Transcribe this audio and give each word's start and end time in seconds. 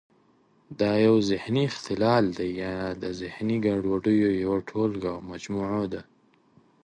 دا 0.79 0.91
یو 1.05 1.15
ذهني 1.29 1.63
اختلال 1.71 2.25
دی 2.37 2.49
یا 2.63 2.75
د 3.03 3.03
ذهني 3.21 3.57
ګډوډیو 3.65 4.29
یوه 4.43 4.57
ټولګه 4.69 5.09
او 5.15 5.19
مجموعه 5.31 5.83
ده. 5.93 6.01